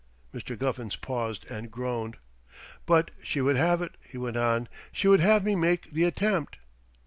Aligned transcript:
'"Mr. 0.33 0.57
Guffins 0.57 0.95
paused 0.95 1.45
and 1.45 1.69
groaned. 1.69 2.17
"But 2.87 3.11
she 3.21 3.39
would 3.39 3.55
have 3.55 3.83
it," 3.83 3.97
he 4.03 4.17
went 4.17 4.35
on. 4.35 4.67
"She 4.91 5.07
would 5.07 5.19
have 5.19 5.43
me 5.45 5.55
make 5.55 5.91
the 5.91 6.05
attempt. 6.05 6.57